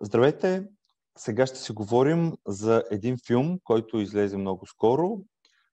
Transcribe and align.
Здравейте! 0.00 0.66
Сега 1.18 1.46
ще 1.46 1.58
си 1.58 1.72
говорим 1.72 2.32
за 2.46 2.84
един 2.90 3.16
филм, 3.26 3.58
който 3.64 3.98
излезе 3.98 4.36
много 4.36 4.66
скоро. 4.66 5.18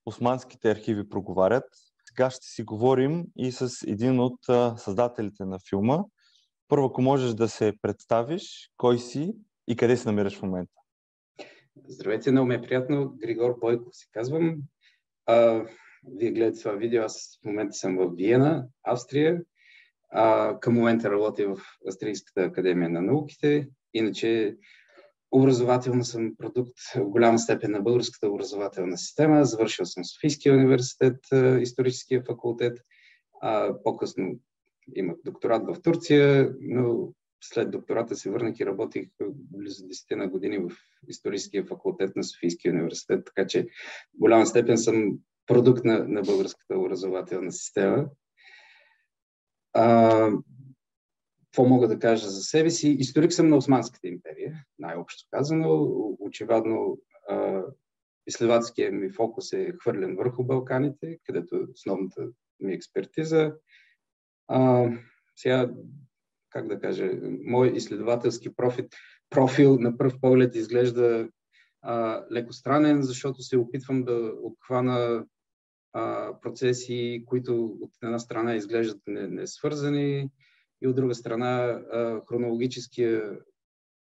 Османските 0.05 0.71
архиви 0.71 1.09
проговарят. 1.09 1.63
Сега 2.09 2.29
ще 2.29 2.47
си 2.47 2.63
говорим 2.63 3.25
и 3.37 3.51
с 3.51 3.69
един 3.87 4.19
от 4.19 4.39
създателите 4.77 5.45
на 5.45 5.59
филма. 5.69 6.03
Първо, 6.67 6.85
ако 6.85 7.01
можеш 7.01 7.33
да 7.33 7.49
се 7.49 7.73
представиш, 7.81 8.71
кой 8.77 8.99
си 8.99 9.33
и 9.67 9.75
къде 9.75 9.97
се 9.97 10.07
намираш 10.09 10.39
в 10.39 10.41
момента. 10.41 10.73
Здравейте, 11.87 12.31
много 12.31 12.47
ме 12.47 12.55
е 12.55 12.61
приятно. 12.61 13.13
Григор 13.17 13.57
Бойков 13.59 13.95
се 13.95 14.07
казвам. 14.11 14.57
А, 15.25 15.65
вие 16.17 16.31
гледате 16.31 16.59
това 16.59 16.71
видео, 16.71 17.03
аз 17.03 17.39
в 17.41 17.45
момента 17.45 17.73
съм 17.73 17.97
в 17.97 18.11
Виена, 18.15 18.67
Австрия. 18.83 19.41
А, 20.11 20.59
към 20.59 20.73
момента 20.73 21.11
работя 21.11 21.55
в 21.55 21.61
Австрийската 21.87 22.41
академия 22.41 22.89
на 22.89 23.01
науките. 23.01 23.69
Иначе 23.93 24.57
образователно 25.31 26.03
съм 26.03 26.35
продукт 26.37 26.79
в 26.95 27.09
голяма 27.09 27.39
степен 27.39 27.71
на 27.71 27.81
българската 27.81 28.29
образователна 28.29 28.97
система. 28.97 29.45
Завършил 29.45 29.85
съм 29.85 30.05
Софийския 30.05 30.53
университет, 30.53 31.17
историческия 31.61 32.23
факултет. 32.27 32.79
По-късно 33.83 34.39
имах 34.95 35.15
докторат 35.25 35.63
в 35.67 35.81
Турция, 35.81 36.53
но 36.61 37.13
след 37.43 37.71
доктората 37.71 38.15
се 38.15 38.29
върнах 38.29 38.59
и 38.59 38.65
работих 38.65 39.07
близо 39.29 39.83
10 39.83 40.15
на 40.15 40.27
години 40.27 40.57
в 40.57 40.69
историческия 41.07 41.65
факултет 41.65 42.15
на 42.15 42.23
Софийския 42.23 42.73
университет, 42.73 43.25
така 43.25 43.47
че 43.47 43.63
в 43.63 43.67
голяма 44.19 44.45
степен 44.45 44.77
съм 44.77 45.17
продукт 45.47 45.85
на, 45.85 46.07
на 46.07 46.21
българската 46.21 46.77
образователна 46.77 47.51
система. 47.51 48.05
А, 49.73 50.29
какво 51.53 51.65
мога 51.65 51.87
да 51.87 51.99
кажа 51.99 52.29
за 52.29 52.41
себе 52.41 52.69
си? 52.69 52.89
Историк 52.89 53.33
съм 53.33 53.47
на 53.47 53.57
Османската 53.57 54.07
империя, 54.07 54.63
най-общо 54.79 55.27
казано. 55.31 55.87
Очевидно, 56.19 56.97
изследователския 58.27 58.91
ми 58.91 59.09
фокус 59.09 59.53
е 59.53 59.73
хвърлен 59.81 60.15
върху 60.15 60.43
Балканите, 60.43 61.19
където 61.23 61.55
е 61.55 61.67
основната 61.73 62.27
ми 62.59 62.73
експертиза. 62.73 63.53
А, 64.47 64.89
сега, 65.35 65.71
как 66.49 66.67
да 66.67 66.79
кажа, 66.79 67.11
мой 67.43 67.71
изследователски 67.75 68.55
профил, 68.55 68.85
профил 69.29 69.77
на 69.79 69.97
пръв 69.97 70.19
поглед 70.21 70.55
изглежда 70.55 71.29
а, 71.81 72.25
леко 72.31 72.53
странен, 72.53 73.01
защото 73.01 73.41
се 73.41 73.57
опитвам 73.57 74.03
да 74.03 74.33
обхвана 74.41 75.25
а, 75.93 76.33
процеси, 76.41 77.23
които 77.25 77.65
от 77.81 77.91
една 78.03 78.19
страна 78.19 78.55
изглеждат 78.55 79.01
несвързани, 79.07 80.29
и 80.83 80.87
от 80.87 80.95
друга 80.95 81.15
страна 81.15 81.81
хронологическия 82.29 83.39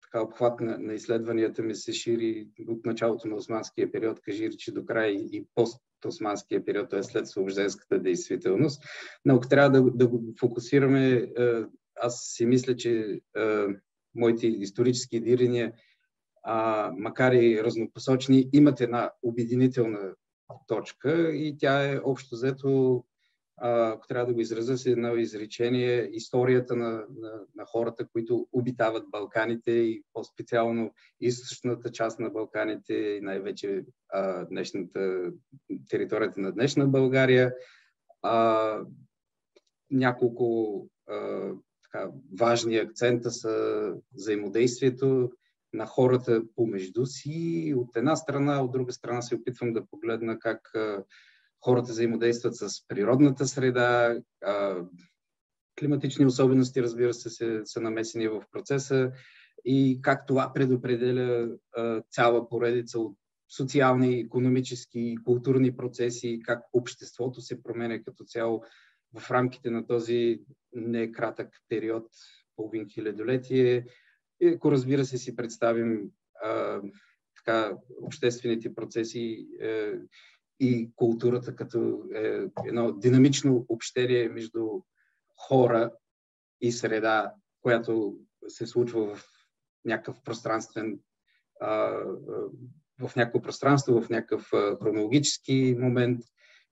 така, 0.03 0.25
обхват 0.25 0.61
на, 0.61 0.79
на 0.79 0.95
изследванията 0.95 1.63
ми 1.63 1.75
се 1.75 1.93
шири 1.93 2.49
от 2.69 2.87
началото 2.87 3.29
на 3.29 3.37
османския 3.37 3.93
период, 3.93 4.21
кажи 4.21 4.51
речи 4.51 4.73
до 4.73 4.85
края 4.85 5.11
и 5.11 5.47
пост-османския 5.55 6.65
период, 6.65 6.91
т.е. 6.91 7.03
след 7.03 7.29
служденската 7.29 7.99
действителност. 7.99 8.83
Но 9.25 9.35
ако 9.35 9.49
трябва 9.49 9.71
да, 9.71 9.91
да 9.91 10.09
го 10.09 10.23
фокусираме, 10.41 11.33
аз 12.01 12.21
си 12.25 12.47
мисля, 12.47 12.77
че 12.77 13.21
моите 14.15 14.47
исторически 14.47 15.21
дирения, 15.21 15.73
макар 16.97 17.33
и 17.33 17.65
разнопосочни, 17.65 18.49
имат 18.53 18.81
една 18.81 19.11
обединителна 19.23 20.15
точка 20.67 21.31
и 21.35 21.57
тя 21.59 21.93
е 21.93 22.01
общо 22.05 22.35
взето 22.35 23.05
ако 23.57 24.07
трябва 24.07 24.27
да 24.27 24.35
го 24.35 24.41
изразя 24.41 24.79
с 24.79 24.87
едно 24.87 25.17
изречение, 25.17 26.09
историята 26.13 26.77
на, 26.77 26.91
на, 26.91 27.33
на 27.55 27.65
хората, 27.67 28.09
които 28.09 28.49
обитават 28.53 29.11
Балканите 29.11 29.71
и 29.71 30.03
по-специално 30.13 30.95
източната 31.21 31.93
част 31.93 32.21
на 32.21 32.31
Балканите 32.31 32.95
и 32.95 33.21
най-вече 33.21 33.85
а, 34.09 34.45
днешната, 34.45 35.33
територията 35.89 36.41
на 36.41 36.53
днешна 36.53 36.89
България. 36.89 37.55
А, 38.23 38.81
няколко 39.91 40.89
а, 41.09 41.51
така, 41.83 42.11
важни 42.39 42.77
акцента 42.77 43.31
са 43.31 43.93
взаимодействието 44.15 45.31
на 45.73 45.87
хората 45.87 46.43
помежду 46.57 47.07
си. 47.07 47.75
От 47.77 47.97
една 47.97 48.17
страна, 48.17 48.63
от 48.63 48.73
друга 48.73 48.93
страна 48.93 49.23
се 49.23 49.35
опитвам 49.35 49.73
да 49.73 49.87
погледна 49.87 50.39
как 50.39 50.73
хората 51.65 51.93
взаимодействат 51.93 52.57
с 52.57 52.89
природната 52.89 53.47
среда, 53.47 54.19
климатични 55.79 56.27
особености, 56.27 56.83
разбира 56.83 57.15
се, 57.15 57.61
са 57.65 57.81
намесени 57.81 58.29
в 58.29 58.43
процеса 58.53 59.13
и 59.65 59.99
как 60.03 60.27
това 60.27 60.53
предопределя 60.55 61.49
цяла 62.11 62.49
поредица 62.49 62.99
от 62.99 63.17
социални, 63.57 64.21
економически 64.21 65.01
и 65.01 65.19
културни 65.25 65.77
процеси, 65.77 66.41
как 66.45 66.63
обществото 66.73 67.41
се 67.41 67.63
променя 67.63 68.03
като 68.03 68.25
цяло 68.25 68.63
в 69.21 69.31
рамките 69.31 69.71
на 69.71 69.87
този 69.87 70.41
не 70.73 71.13
кратък 71.13 71.49
период, 71.69 72.07
половин 72.57 72.89
хилядолетие. 72.89 73.87
И 74.41 74.49
ако 74.49 74.73
разбира 74.73 75.05
се 75.05 75.19
си 75.19 75.37
представим 75.37 76.11
а, 76.45 76.81
така, 77.37 77.77
обществените 78.03 78.75
процеси, 78.75 79.49
е, 79.61 79.93
и 80.61 80.91
културата 80.97 81.57
като 81.57 82.05
е 82.15 82.47
едно 82.67 82.93
динамично 82.93 83.67
общение 83.69 84.29
между 84.29 84.69
хора 85.49 85.93
и 86.61 86.73
среда, 86.73 87.35
която 87.61 88.19
се 88.49 88.67
случва 88.67 89.15
в 89.15 89.25
някакъв 89.85 90.23
пространствен 90.25 91.01
в 93.01 93.17
някакво 93.17 93.43
пространство, 93.43 94.03
в 94.03 94.11
някакъв 94.11 94.51
хронологически 94.83 95.77
момент 95.79 96.21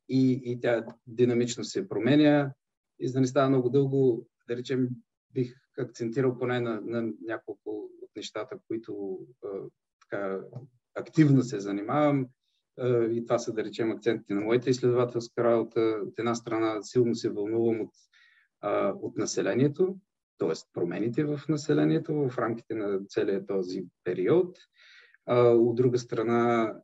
и, 0.08 0.42
и 0.44 0.60
тя 0.60 0.84
динамично 1.06 1.64
се 1.64 1.88
променя. 1.88 2.52
И 2.98 3.08
за 3.08 3.12
да 3.12 3.20
не 3.20 3.26
става 3.26 3.48
много 3.48 3.70
дълго, 3.70 4.28
да 4.48 4.56
речем, 4.56 4.88
бих 5.30 5.54
акцентирал 5.78 6.38
поне 6.38 6.60
на, 6.60 6.80
на 6.80 7.12
няколко 7.22 7.90
от 8.02 8.10
нещата, 8.16 8.58
които 8.68 9.18
а, 9.44 9.48
така 10.00 10.40
активно 10.94 11.42
се 11.42 11.60
занимавам 11.60 12.26
и 13.10 13.24
това 13.26 13.38
са, 13.38 13.52
да 13.52 13.64
речем, 13.64 13.90
акцентите 13.90 14.34
на 14.34 14.40
моята 14.40 14.70
изследователска 14.70 15.44
работа. 15.44 15.80
От 15.80 16.18
една 16.18 16.34
страна 16.34 16.82
силно 16.82 17.14
се 17.14 17.30
вълнувам 17.30 17.80
от, 17.80 17.90
от 19.02 19.16
населението, 19.16 19.96
т.е. 20.38 20.52
промените 20.72 21.24
в 21.24 21.40
населението 21.48 22.14
в 22.14 22.38
рамките 22.38 22.74
на 22.74 23.00
целия 23.08 23.46
този 23.46 23.84
период. 24.04 24.58
От 25.26 25.76
друга 25.76 25.98
страна 25.98 26.74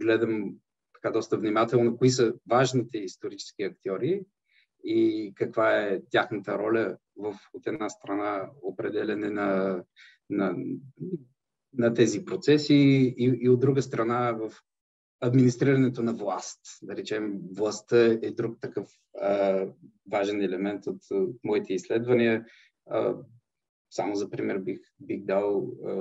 гледам 0.00 0.54
така 0.94 1.10
доста 1.12 1.38
внимателно 1.38 1.96
кои 1.96 2.10
са 2.10 2.34
важните 2.50 2.98
исторически 2.98 3.62
актьори 3.62 4.24
и 4.84 5.32
каква 5.36 5.78
е 5.78 6.00
тяхната 6.10 6.58
роля 6.58 6.96
в, 7.16 7.34
от 7.54 7.66
една 7.66 7.88
страна, 7.88 8.50
определене 8.62 9.30
на, 9.30 9.82
на 10.30 10.56
на 11.72 11.94
тези 11.94 12.24
процеси 12.24 12.74
и, 13.18 13.38
и 13.40 13.48
от 13.48 13.60
друга 13.60 13.82
страна 13.82 14.32
в 14.32 14.52
администрирането 15.20 16.02
на 16.02 16.14
власт. 16.14 16.60
Да 16.82 16.96
речем, 16.96 17.40
властта 17.56 18.04
е 18.06 18.30
друг 18.30 18.60
такъв 18.60 18.88
а, 19.20 19.66
важен 20.12 20.42
елемент 20.42 20.86
от, 20.86 21.00
моите 21.44 21.74
изследвания. 21.74 22.46
А, 22.90 23.14
само 23.90 24.14
за 24.14 24.30
пример 24.30 24.58
бих, 24.58 24.78
бих 25.00 25.24
дал, 25.24 25.72
а, 25.86 25.92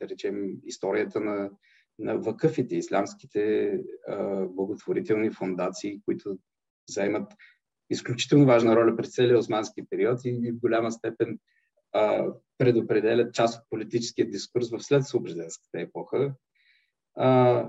да 0.00 0.08
речем, 0.08 0.52
историята 0.64 1.20
на, 1.20 1.50
на 1.98 2.18
вакъфите, 2.18 2.76
ислямските 2.76 3.72
а, 4.08 4.46
благотворителни 4.46 5.30
фундации, 5.30 6.00
които 6.04 6.38
заемат 6.88 7.32
изключително 7.90 8.46
важна 8.46 8.76
роля 8.76 8.96
през 8.96 9.14
целия 9.14 9.38
османски 9.38 9.82
период 9.90 10.20
и 10.24 10.52
в 10.52 10.60
голяма 10.60 10.92
степен 10.92 11.38
а, 11.92 12.26
предопределят 12.58 13.34
част 13.34 13.58
от 13.58 13.70
политическия 13.70 14.30
дискурс 14.30 14.70
в 14.70 14.80
след 14.80 15.06
слобожденската 15.06 15.80
епоха. 15.80 16.34
А, 17.14 17.68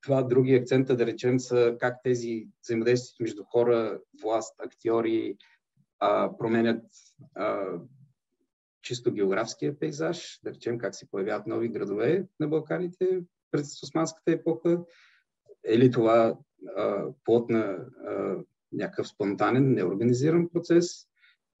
това 0.00 0.22
други 0.22 0.54
акцента, 0.54 0.96
да 0.96 1.06
речем, 1.06 1.40
са 1.40 1.76
как 1.80 2.02
тези 2.02 2.48
взаимодействия 2.62 3.24
между 3.24 3.44
хора, 3.44 4.00
власт, 4.22 4.54
актьори 4.58 5.36
а, 5.98 6.36
променят 6.38 6.84
а, 7.34 7.64
чисто 8.82 9.12
географския 9.12 9.78
пейзаж, 9.78 10.40
да 10.44 10.50
речем 10.50 10.78
как 10.78 10.94
се 10.94 11.10
появяват 11.10 11.46
нови 11.46 11.68
градове 11.68 12.26
на 12.40 12.48
Балканите 12.48 13.20
през 13.50 13.82
Османската 13.82 14.32
епоха, 14.32 14.78
или 15.68 15.90
това 15.90 16.38
а, 16.76 17.06
плод 17.24 17.50
на 17.50 17.86
а, 18.06 18.36
някакъв 18.72 19.08
спонтанен, 19.08 19.72
неорганизиран 19.72 20.48
процес, 20.48 21.06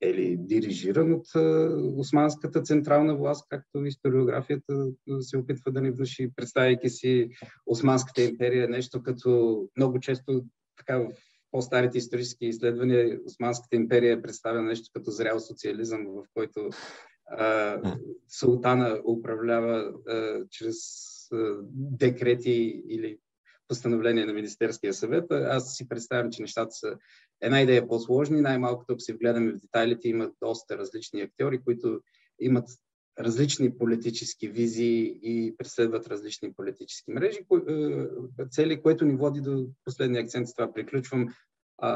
или 0.02 0.36
дирижиран 0.36 1.12
от 1.12 1.26
османската 1.98 2.62
централна 2.62 3.16
власт, 3.16 3.46
както 3.48 3.84
историографията 3.84 4.88
се 5.20 5.38
опитва 5.38 5.72
да 5.72 5.80
ни 5.80 5.90
внуши, 5.90 6.32
представяйки 6.36 6.90
си 6.90 7.28
Османската 7.66 8.22
империя 8.22 8.68
нещо 8.68 9.02
като 9.02 9.62
много 9.76 10.00
често 10.00 10.44
така 10.76 10.98
в 10.98 11.12
по-старите 11.50 11.98
исторически 11.98 12.46
изследвания 12.46 13.20
Османската 13.26 13.76
империя 13.76 14.12
е 14.12 14.22
представена 14.22 14.62
нещо 14.62 14.90
като 14.92 15.10
зрял 15.10 15.40
социализъм, 15.40 16.06
в 16.06 16.24
който 16.34 16.70
а, 17.30 17.80
султана 18.28 19.00
управлява 19.04 19.92
а, 20.08 20.40
чрез 20.50 20.76
а, 21.32 21.56
декрети 21.72 22.82
или 22.88 23.18
постановление 23.68 24.26
на 24.26 24.32
Министерския 24.32 24.94
съвет. 24.94 25.32
Аз 25.32 25.76
си 25.76 25.88
представям, 25.88 26.30
че 26.32 26.42
нещата 26.42 26.70
са 26.70 26.96
една 27.40 27.62
идея 27.62 27.88
по-сложни. 27.88 28.40
Най-малкото, 28.40 28.92
ако 28.92 29.00
се 29.00 29.14
вгледаме 29.14 29.52
в 29.52 29.56
детайлите, 29.56 30.08
има 30.08 30.30
доста 30.42 30.78
различни 30.78 31.20
актьори, 31.20 31.60
които 31.64 32.00
имат 32.40 32.68
различни 33.18 33.78
политически 33.78 34.48
визии 34.48 35.18
и 35.22 35.54
преследват 35.58 36.06
различни 36.06 36.52
политически 36.52 37.10
мрежи, 37.10 37.40
цели, 38.50 38.82
което 38.82 39.04
ни 39.04 39.16
води 39.16 39.40
до 39.40 39.68
последния 39.84 40.22
акцент, 40.22 40.48
с 40.48 40.54
това 40.54 40.72
приключвам, 40.72 41.34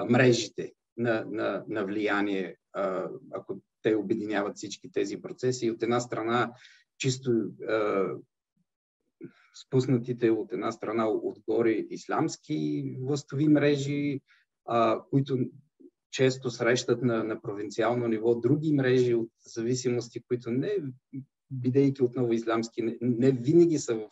мрежите 0.09 0.73
на, 0.97 1.25
на, 1.31 1.65
на 1.69 1.85
влияние, 1.85 2.57
ако 3.33 3.61
те 3.83 3.95
обединяват 3.95 4.57
всички 4.57 4.93
тези 4.93 5.23
процеси. 5.23 5.71
От 5.71 5.83
една 5.83 6.01
страна, 6.01 6.53
чисто 6.99 7.33
спуснатите 9.55 10.31
от 10.31 10.53
една 10.53 10.73
страна 10.73 11.09
отгоре 11.09 11.71
исламски 11.71 12.95
властови 13.01 13.49
мрежи, 13.49 14.21
които 15.11 15.39
често 16.11 16.51
срещат 16.51 17.03
на, 17.03 17.25
на 17.25 17.43
провинциално 17.43 18.09
ниво 18.09 18.35
други 18.35 18.73
мрежи 18.73 19.15
от 19.15 19.31
зависимости, 19.41 20.23
които 20.29 20.51
не, 20.51 20.77
бидейки 21.51 22.03
отново 22.03 22.33
исламски, 22.33 22.83
не, 22.83 22.97
не 23.01 23.31
винаги 23.31 23.79
са 23.79 23.95
в, 23.95 24.09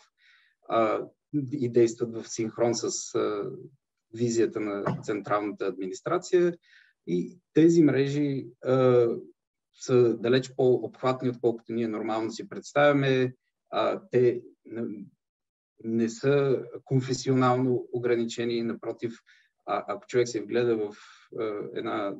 а, 0.69 1.07
и 1.53 1.69
действат 1.69 2.15
в 2.15 2.29
синхрон 2.29 2.75
с 2.75 3.15
а, 3.15 3.51
визията 4.15 4.61
на 4.61 4.85
централната 5.03 5.67
администрация. 5.67 6.59
И 7.07 7.39
тези 7.55 7.83
мрежи 7.83 8.47
а, 8.65 9.07
са 9.75 10.17
далеч 10.17 10.53
по-обхватни, 10.57 11.29
отколкото 11.29 11.73
ние 11.73 11.89
нормално 11.89 12.31
си 12.31 12.49
представяме. 12.49 13.35
А, 13.71 14.01
те 14.11 14.43
не, 15.85 16.09
са 16.09 16.63
конфесионално 16.85 17.89
ограничени, 17.93 18.63
напротив, 18.63 19.19
а, 19.67 19.85
ако 19.89 20.07
човек 20.07 20.29
се 20.29 20.41
вгледа 20.41 20.77
в 20.77 20.97
а, 21.39 21.69
една 21.75 22.15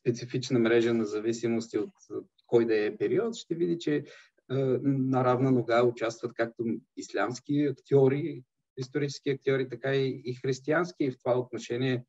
специфична 0.00 0.58
мрежа 0.58 0.94
на 0.94 1.04
зависимости 1.04 1.78
от 1.78 1.92
кой 2.46 2.66
да 2.66 2.86
е 2.86 2.96
период, 2.96 3.34
ще 3.34 3.54
види, 3.54 3.78
че 3.78 4.04
а, 4.48 4.78
на 4.82 5.24
равна 5.24 5.50
нога 5.50 5.84
участват 5.84 6.32
както 6.34 6.64
ислямски 6.96 7.62
актьори, 7.62 8.42
исторически 8.76 9.30
актьори, 9.30 9.68
така 9.68 9.94
и, 9.94 10.22
и 10.24 10.34
християнски. 10.34 11.04
И 11.04 11.10
в 11.10 11.18
това 11.18 11.38
отношение 11.38 12.04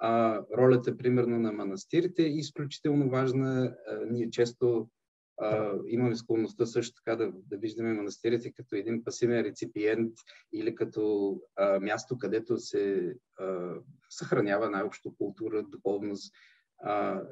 а, 0.00 0.42
ролята, 0.58 0.96
примерно, 0.96 1.38
на 1.38 1.52
манастирите 1.52 2.22
е 2.22 2.36
изключително 2.36 3.10
важна. 3.10 3.76
А, 3.86 3.98
ние 4.10 4.30
често 4.30 4.88
а, 5.38 5.72
имаме 5.86 6.16
склонността 6.16 6.66
също 6.66 6.94
така 6.94 7.16
да, 7.16 7.32
да 7.32 7.56
виждаме 7.56 7.94
манастирите 7.94 8.52
като 8.52 8.76
един 8.76 9.04
пасивен 9.04 9.40
реципиент 9.40 10.12
или 10.52 10.74
като 10.74 11.34
а, 11.56 11.80
място, 11.80 12.18
където 12.18 12.58
се 12.58 13.14
а, 13.38 13.74
съхранява 14.10 14.70
най-общо 14.70 15.14
култура, 15.18 15.62
духовност 15.62 16.34
а, 16.82 17.22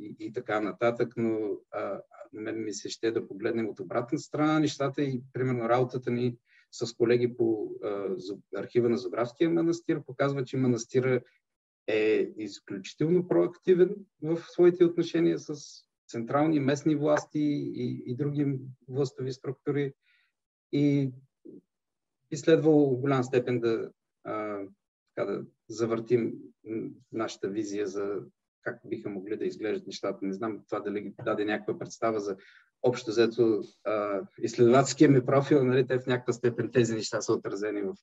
и, 0.00 0.16
и 0.20 0.32
така 0.32 0.60
нататък, 0.60 1.14
но 1.16 1.58
а, 1.70 2.00
мен 2.32 2.64
ми 2.64 2.72
се 2.72 2.88
ще 2.88 3.10
да 3.10 3.28
погледнем 3.28 3.68
от 3.68 3.80
обратна 3.80 4.18
страна 4.18 4.60
нещата 4.60 5.02
и 5.02 5.22
примерно 5.32 5.68
работата 5.68 6.10
ни 6.10 6.36
с 6.72 6.94
колеги 6.94 7.36
по 7.36 7.70
а, 7.84 8.16
архива 8.56 8.88
на 8.88 8.98
Забравския 8.98 9.50
манастир 9.50 10.04
показва, 10.06 10.44
че 10.44 10.56
манастира 10.56 11.20
е 11.86 12.30
изключително 12.38 13.28
проактивен 13.28 13.96
в 14.22 14.38
своите 14.38 14.84
отношения 14.84 15.38
с 15.38 15.54
централни 16.14 16.60
местни 16.60 16.94
власти 16.94 17.40
и, 17.74 18.02
и 18.06 18.14
други 18.14 18.58
властови 18.88 19.32
структури. 19.32 19.92
И 20.72 21.10
би 22.30 22.36
следвало 22.36 22.96
в 22.96 23.00
голям 23.00 23.24
степен 23.24 23.60
да, 23.60 23.90
а, 24.24 24.60
така 25.14 25.32
да 25.32 25.44
завъртим 25.68 26.32
нашата 27.12 27.48
визия 27.48 27.86
за 27.86 28.20
как 28.62 28.80
биха 28.84 29.10
могли 29.10 29.36
да 29.36 29.44
изглеждат 29.44 29.86
нещата. 29.86 30.26
Не 30.26 30.32
знам 30.32 30.64
това 30.68 30.80
дали 30.80 31.14
даде 31.24 31.44
някаква 31.44 31.78
представа 31.78 32.20
за 32.20 32.36
общо 32.84 33.10
взето 33.10 33.62
изследователския 34.38 35.10
ми 35.10 35.26
профил, 35.26 35.64
нали, 35.64 35.86
те 35.86 35.98
в 35.98 36.06
някаква 36.06 36.32
степен 36.32 36.70
тези 36.72 36.94
неща 36.94 37.20
са 37.20 37.32
отразени 37.32 37.82
в, 37.82 37.94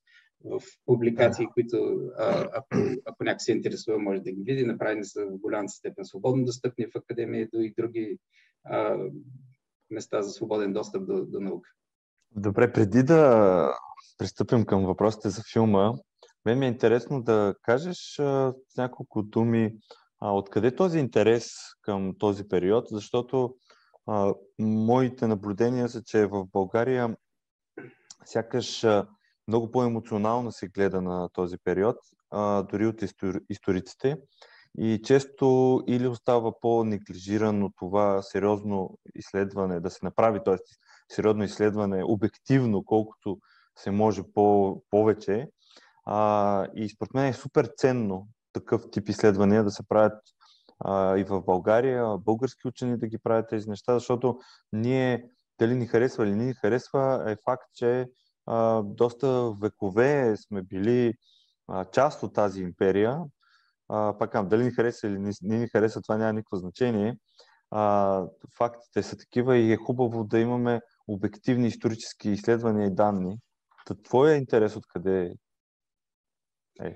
в 0.46 0.62
публикации, 0.86 1.48
които 1.54 2.00
а, 2.18 2.50
ако, 2.54 2.76
ако 3.06 3.24
някой 3.24 3.40
се 3.40 3.52
интересува, 3.52 4.00
може 4.00 4.20
да 4.22 4.32
ги 4.32 4.42
види. 4.44 4.66
Направени 4.66 5.06
са 5.06 5.26
в 5.26 5.38
голяма 5.38 5.70
степен 5.70 6.06
свободно 6.06 6.46
достъпни 6.46 6.86
в 6.86 6.96
академията 6.96 7.64
и 7.64 7.74
други 7.78 8.18
а, 8.64 8.98
места 9.90 10.22
за 10.22 10.30
свободен 10.30 10.74
достъп 10.74 11.08
до, 11.08 11.26
до 11.26 11.40
наука. 11.40 11.70
Добре, 12.36 12.74
преди 12.74 13.04
да 13.04 13.74
пристъпим 14.18 14.66
към 14.66 14.86
въпросите 14.86 15.30
за 15.30 15.42
филма, 15.54 15.94
мен 16.46 16.60
ми 16.60 16.66
е 16.66 16.70
интересно 16.70 17.24
да 17.24 17.56
кажеш 17.62 18.20
а, 18.20 18.54
няколко 18.78 19.24
думи 19.24 19.76
а, 20.20 20.34
откъде 20.34 20.76
този 20.76 21.00
интерес 21.00 21.52
към 21.82 22.14
този 22.20 22.48
период, 22.48 22.86
защото 22.92 23.56
а, 24.08 24.34
моите 24.60 25.28
наблюдения 25.28 25.90
са, 25.90 26.04
че 26.04 26.26
в 26.26 26.46
България 26.46 27.16
сякаш 28.26 28.86
много 29.48 29.72
по-емоционално 29.72 30.52
се 30.52 30.68
гледа 30.68 31.02
на 31.02 31.30
този 31.30 31.58
период, 31.64 31.96
а, 32.32 32.64
дори 32.64 32.88
от 32.88 33.02
историците. 33.50 34.18
И 34.78 35.02
често 35.04 35.80
или 35.88 36.08
остава 36.08 36.60
по-неглижирано 36.62 37.70
това 37.78 38.22
сериозно 38.22 38.98
изследване, 39.16 39.80
да 39.80 39.90
се 39.90 40.00
направи, 40.04 40.40
т.е. 40.46 40.56
сериозно 41.14 41.44
изследване 41.44 42.04
обективно, 42.04 42.86
колкото 42.86 43.38
се 43.78 43.92
може 43.92 44.24
по- 44.34 44.84
повече. 44.90 45.48
А, 46.06 46.68
и 46.76 46.90
според 46.90 47.14
мен 47.14 47.26
е 47.26 47.34
супер 47.34 47.70
ценно 47.78 48.28
такъв 48.54 48.82
тип 48.92 49.10
изследвания 49.10 49.64
да 49.64 49.72
се 49.72 49.84
правят 49.88 50.24
а, 50.86 51.18
и 51.18 51.24
в 51.24 51.42
България, 51.42 52.18
български 52.18 52.68
учени 52.68 52.98
да 52.98 53.08
ги 53.08 53.18
правят 53.18 53.50
тези 53.50 53.70
неща, 53.70 53.94
защото 53.94 54.40
ние, 54.74 55.30
дали 55.60 55.76
ни 55.76 55.88
харесва 55.88 56.24
или 56.24 56.36
не 56.36 56.46
ни 56.46 56.54
харесва, 56.54 57.24
е 57.28 57.36
факт, 57.46 57.64
че 57.74 58.08
а, 58.46 58.82
доста 58.82 59.54
векове 59.62 60.36
сме 60.38 60.62
били 60.62 61.14
а, 61.68 61.86
част 61.86 62.24
от 62.24 62.34
тази 62.34 62.62
империя. 62.62 63.20
А, 63.90 64.18
пак 64.18 64.48
дали 64.48 64.64
ни 64.64 64.72
харесва 64.72 65.08
или 65.08 65.20
не, 65.20 65.32
ни 65.42 65.68
харесва, 65.68 66.02
това 66.02 66.18
няма 66.18 66.34
никакво 66.34 66.58
значение. 66.58 67.18
А, 67.72 68.26
фактите 68.58 69.04
са 69.04 69.18
такива 69.18 69.58
и 69.58 69.72
е 69.72 69.78
хубаво 69.78 70.24
да 70.24 70.40
имаме 70.40 70.82
обективни 71.08 71.68
исторически 71.68 72.30
изследвания 72.30 72.88
и 72.88 72.96
данни. 72.96 73.38
Та 73.86 73.96
твоя 73.96 74.36
интерес 74.36 74.76
откъде 74.76 75.34
е? 76.82 76.96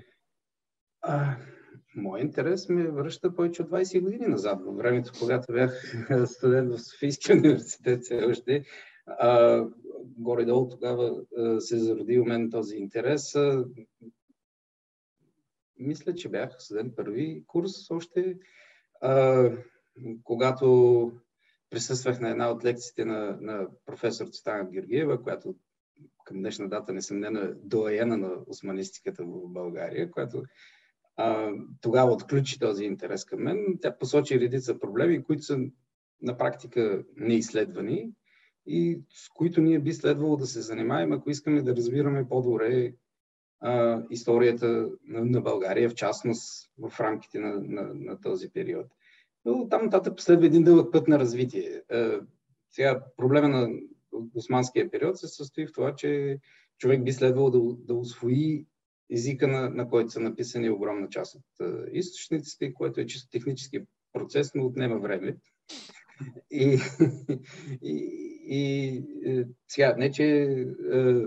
Моят 1.96 2.24
интерес 2.24 2.68
ме 2.68 2.90
връща 2.90 3.34
повече 3.34 3.62
от 3.62 3.70
20 3.70 4.00
години 4.00 4.26
назад, 4.26 4.62
във 4.64 4.76
времето, 4.76 5.12
когато 5.18 5.52
бях 5.52 5.82
студент 6.26 6.72
в 6.72 6.78
Софийския 6.78 7.36
университет 7.36 8.02
все 8.02 8.24
още. 8.24 8.64
Горе-долу 10.18 10.68
тогава 10.68 11.22
а, 11.38 11.60
се 11.60 11.78
зароди 11.78 12.18
у 12.18 12.24
мен 12.24 12.50
този 12.50 12.76
интерес. 12.76 13.34
А, 13.34 13.64
мисля, 15.78 16.14
че 16.14 16.28
бях 16.28 16.50
студент 16.58 16.96
първи 16.96 17.44
курс 17.46 17.90
още, 17.90 18.38
а, 19.00 19.50
когато 20.24 21.12
присъствах 21.70 22.20
на 22.20 22.30
една 22.30 22.50
от 22.50 22.64
лекциите 22.64 23.04
на, 23.04 23.38
на 23.40 23.68
професор 23.86 24.26
Цветана 24.26 24.70
Георгиева, 24.70 25.22
която 25.22 25.56
към 26.24 26.36
днешна 26.36 26.68
дата 26.68 26.92
несъмнено 26.92 27.40
е 27.40 27.54
доаена 27.54 28.16
на 28.16 28.30
османистиката 28.46 29.24
в 29.24 29.48
България, 29.48 30.10
която 30.10 30.42
тогава 31.80 32.12
отключи 32.12 32.58
този 32.58 32.84
интерес 32.84 33.24
към 33.24 33.42
мен. 33.42 33.78
Тя 33.80 33.98
посочи 33.98 34.40
редица 34.40 34.78
проблеми, 34.78 35.24
които 35.24 35.42
са 35.42 35.58
на 36.22 36.38
практика 36.38 37.04
неизследвани 37.16 38.10
и 38.66 39.00
с 39.10 39.28
които 39.28 39.60
ние 39.60 39.78
би 39.78 39.92
следвало 39.92 40.36
да 40.36 40.46
се 40.46 40.60
занимаем, 40.60 41.12
ако 41.12 41.30
искаме 41.30 41.62
да 41.62 41.76
разбираме 41.76 42.28
по-добре 42.28 42.94
а, 43.60 44.02
историята 44.10 44.90
на, 45.04 45.24
на 45.24 45.40
България, 45.40 45.90
в 45.90 45.94
частност 45.94 46.70
в 46.78 47.00
рамките 47.00 47.38
на, 47.38 47.60
на, 47.60 47.94
на 47.94 48.20
този 48.20 48.50
период. 48.50 48.86
Но 49.44 49.68
там 49.68 49.84
нататък 49.84 50.16
последва 50.16 50.46
един 50.46 50.64
дълъг 50.64 50.92
път 50.92 51.08
на 51.08 51.18
развитие. 51.18 51.82
А, 51.90 52.20
сега 52.70 53.02
проблема 53.16 53.48
на 53.48 53.68
османския 54.34 54.90
период 54.90 55.18
се 55.18 55.28
състои 55.28 55.66
в 55.66 55.72
това, 55.72 55.94
че 55.94 56.38
човек 56.78 57.04
би 57.04 57.12
следвало 57.12 57.50
да, 57.50 57.60
да 57.78 57.94
освои 57.94 58.66
езика, 59.10 59.48
на, 59.48 59.70
на 59.70 59.88
който 59.88 60.10
са 60.10 60.20
написани 60.20 60.70
огромна 60.70 61.08
част 61.08 61.34
от 61.34 61.68
източниците, 61.92 62.74
което 62.74 63.00
е 63.00 63.06
чисто 63.06 63.30
технически 63.30 63.80
процес, 64.12 64.54
но 64.54 64.66
отнема 64.66 64.98
време. 64.98 65.36
И, 66.50 66.78
и, 67.82 67.92
и 68.46 68.96
е, 69.26 69.46
сега, 69.68 69.94
не 69.98 70.10
че 70.10 70.24
е, 70.92 71.24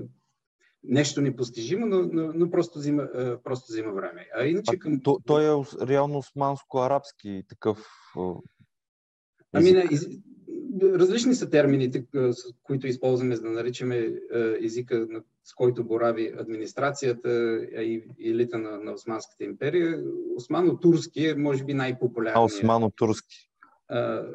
нещо 0.83 1.21
непостижимо, 1.21 1.85
но, 1.85 2.09
но, 2.13 2.33
но 2.33 2.51
просто, 2.51 2.79
взима, 2.79 3.09
е, 3.15 3.41
просто 3.43 3.65
взима 3.71 3.91
време. 3.91 4.27
А 4.35 4.45
иначе 4.45 4.79
към... 4.79 5.01
То, 5.03 5.19
той 5.25 5.43
е 5.43 5.63
реално 5.87 6.17
османско-арабски 6.17 7.43
такъв. 7.47 7.85
Ами 9.51 9.71
не, 9.71 9.87
из... 9.91 10.07
различни 10.83 11.35
са 11.35 11.49
термините, 11.49 12.05
които 12.63 12.87
използваме, 12.87 13.35
за 13.35 13.41
да 13.41 13.49
наричаме 13.49 14.13
езика, 14.61 15.07
с 15.49 15.53
който 15.53 15.83
борави 15.83 16.33
администрацията 16.37 17.29
и 17.63 18.03
елита 18.19 18.57
на, 18.57 18.79
на 18.79 18.91
Османската 18.91 19.43
империя. 19.43 20.03
Османо-турски 20.35 21.25
е, 21.25 21.35
може 21.35 21.63
би, 21.63 21.73
най-популярният. 21.73 22.51
Османо-турски. 22.51 23.49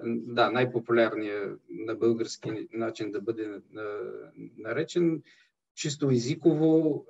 Да, 0.06 0.50
най-популярният 0.50 1.61
на 1.71 1.94
български 1.94 2.68
начин 2.73 3.11
да 3.11 3.21
бъде 3.21 3.62
наречен. 4.59 5.23
Чисто 5.75 6.11
езиково, 6.11 7.04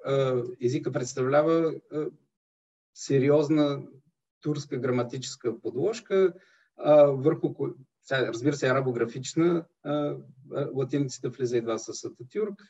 езика 0.61 0.92
представлява 0.92 1.75
сериозна 2.94 3.82
турска 4.40 4.76
граматическа 4.76 5.61
подложка, 5.61 6.32
върху 7.06 7.54
разбира 8.12 8.56
се, 8.56 8.68
арабографична, 8.68 9.64
латиницата 10.75 11.30
влиза 11.30 11.56
едва 11.56 11.78
с 11.78 12.04
Ататюрк, 12.04 12.62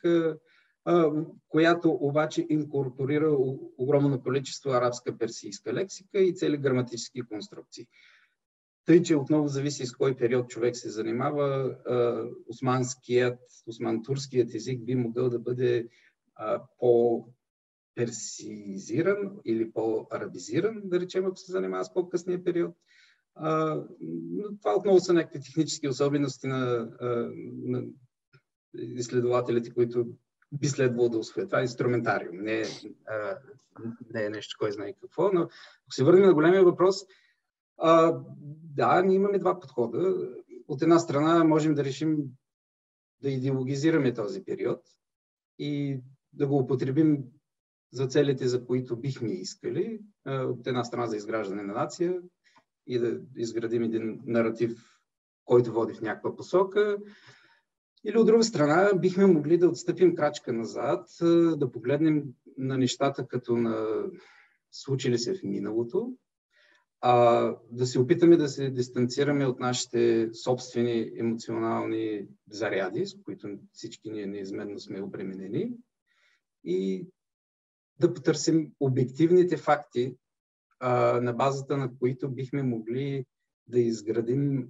която 1.49 1.89
обаче 1.89 2.47
инкорпорира 2.49 3.35
огромно 3.77 4.21
количество 4.21 4.69
арабска 4.69 5.17
персийска 5.17 5.73
лексика 5.73 6.19
и 6.19 6.35
цели 6.35 6.57
граматически 6.57 7.21
конструкции. 7.21 7.87
Тъй, 8.85 9.01
че 9.01 9.15
отново 9.15 9.47
зависи 9.47 9.85
с 9.85 9.95
кой 9.95 10.15
период 10.15 10.49
човек 10.49 10.75
се 10.75 10.89
занимава, 10.89 11.77
османският, 12.47 13.39
осман-турският 13.67 14.55
език 14.55 14.85
би 14.85 14.95
могъл 14.95 15.29
да 15.29 15.39
бъде 15.39 15.87
по 16.79 17.25
персизиран 17.95 19.31
или 19.45 19.71
по-арабизиран, 19.71 20.81
да 20.83 20.99
речем, 20.99 21.25
ако 21.25 21.35
се 21.35 21.51
занимава 21.51 21.85
с 21.85 21.93
по-късния 21.93 22.43
период. 22.43 22.75
Но 24.01 24.57
това 24.61 24.75
отново 24.77 24.99
са 24.99 25.13
някакви 25.13 25.41
технически 25.41 25.87
особености 25.87 26.47
на, 26.47 26.89
на 27.63 27.83
изследователите, 28.73 29.71
които 29.73 30.07
би 30.59 30.67
следвало 30.67 31.09
да 31.09 31.17
усвоят. 31.17 31.49
Това 31.49 31.59
е 31.59 31.61
инструментариум, 31.61 32.37
не, 32.37 32.63
а, 33.07 33.37
не 34.13 34.25
е 34.25 34.29
нещо, 34.29 34.55
кой 34.59 34.71
знае 34.71 34.93
какво. 34.93 35.31
Но 35.33 35.41
ако 35.41 35.91
се 35.91 36.03
върнем 36.03 36.25
на 36.25 36.33
големия 36.33 36.63
въпрос, 36.63 36.95
а, 37.77 38.19
да, 38.75 39.01
ние 39.01 39.15
имаме 39.15 39.39
два 39.39 39.59
подхода. 39.59 40.15
От 40.67 40.81
една 40.81 40.99
страна 40.99 41.43
можем 41.43 41.73
да 41.73 41.83
решим 41.83 42.17
да 43.21 43.29
идеологизираме 43.29 44.13
този 44.13 44.43
период 44.43 44.81
и 45.59 45.99
да 46.33 46.47
го 46.47 46.57
употребим 46.57 47.23
за 47.91 48.07
целите, 48.07 48.47
за 48.47 48.65
които 48.65 48.97
бихме 48.97 49.29
искали. 49.29 49.99
От 50.25 50.67
една 50.67 50.83
страна 50.83 51.07
за 51.07 51.17
изграждане 51.17 51.63
на 51.63 51.73
нация, 51.73 52.21
и 52.87 52.99
да 52.99 53.19
изградим 53.35 53.83
един 53.83 54.21
наратив, 54.25 54.99
който 55.45 55.73
води 55.73 55.93
в 55.93 56.01
някаква 56.01 56.35
посока. 56.35 56.97
Или 58.07 58.17
от 58.17 58.25
друга 58.25 58.43
страна, 58.43 58.91
бихме 58.95 59.25
могли 59.25 59.57
да 59.57 59.69
отстъпим 59.69 60.15
крачка 60.15 60.53
назад, 60.53 61.09
да 61.57 61.71
погледнем 61.71 62.23
на 62.57 62.77
нещата 62.77 63.27
като 63.27 63.57
на 63.57 64.05
случили 64.71 65.17
се 65.17 65.33
в 65.33 65.43
миналото, 65.43 66.13
а 67.01 67.55
да 67.71 67.85
се 67.85 67.99
опитаме 67.99 68.37
да 68.37 68.47
се 68.47 68.69
дистанцираме 68.69 69.45
от 69.45 69.59
нашите 69.59 70.29
собствени 70.33 71.11
емоционални 71.17 72.27
заряди, 72.49 73.05
с 73.05 73.15
които 73.23 73.57
всички 73.71 74.11
ние 74.11 74.25
неизменно 74.25 74.79
сме 74.79 75.01
обременени, 75.01 75.71
и 76.63 77.07
да 77.99 78.13
потърсим 78.13 78.71
обективните 78.79 79.57
факти 79.57 80.15
на 81.21 81.33
базата 81.37 81.77
на 81.77 81.97
които 81.99 82.29
бихме 82.29 82.63
могли 82.63 83.25
да 83.67 83.79
изградим 83.79 84.69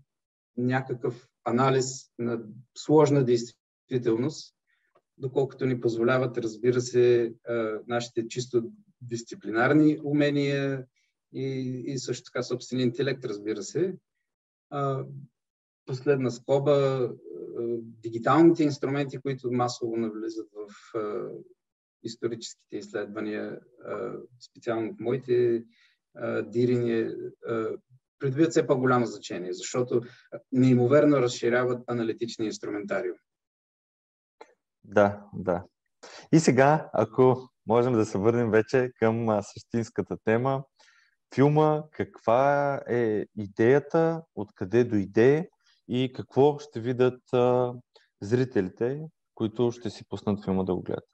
някакъв 0.57 1.27
анализ 1.43 2.11
на 2.19 2.43
сложна 2.77 3.23
действителност, 3.23 4.55
доколкото 5.17 5.65
ни 5.65 5.81
позволяват, 5.81 6.37
разбира 6.37 6.81
се, 6.81 7.33
нашите 7.87 8.27
чисто 8.27 8.71
дисциплинарни 9.01 9.99
умения 10.03 10.85
и, 11.33 11.43
и 11.85 11.99
също 11.99 12.23
така 12.23 12.43
собствен 12.43 12.79
интелект, 12.79 13.25
разбира 13.25 13.63
се. 13.63 13.95
Последна 15.85 16.31
скоба, 16.31 17.09
дигиталните 17.79 18.63
инструменти, 18.63 19.17
които 19.17 19.51
масово 19.51 19.97
навлизат 19.97 20.47
в 20.53 20.93
историческите 22.03 22.77
изследвания, 22.77 23.59
специално 24.39 24.93
в 24.93 24.99
моите 24.99 25.63
дирини 26.43 27.11
придобиват 28.19 28.51
все 28.51 28.67
по-голямо 28.67 29.05
значение, 29.05 29.53
защото 29.53 30.01
неимоверно 30.51 31.17
разширяват 31.17 31.83
аналитичния 31.87 32.45
инструментариум. 32.45 33.17
Да, 34.83 35.23
да. 35.33 35.63
И 36.33 36.39
сега, 36.39 36.89
ако 36.93 37.49
можем 37.67 37.93
да 37.93 38.05
се 38.05 38.17
върнем 38.17 38.51
вече 38.51 38.91
към 38.99 39.41
същинската 39.41 40.17
тема, 40.23 40.63
филма, 41.35 41.83
каква 41.91 42.75
е 42.89 43.25
идеята, 43.37 44.21
откъде 44.35 44.83
дойде 44.83 45.49
и 45.87 46.13
какво 46.15 46.59
ще 46.59 46.79
видят 46.79 47.21
зрителите, 48.21 49.01
които 49.35 49.71
ще 49.71 49.89
си 49.89 50.07
пуснат 50.09 50.43
филма 50.45 50.63
да 50.63 50.75
го 50.75 50.81
гледат? 50.81 51.09